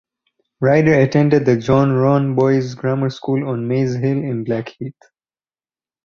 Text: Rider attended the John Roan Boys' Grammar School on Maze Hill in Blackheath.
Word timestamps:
Rider 0.61 0.95
attended 0.95 1.45
the 1.45 1.57
John 1.57 1.91
Roan 1.91 2.33
Boys' 2.33 2.73
Grammar 2.73 3.11
School 3.11 3.47
on 3.47 3.67
Maze 3.67 3.93
Hill 3.93 4.17
in 4.17 4.43
Blackheath. 4.43 4.97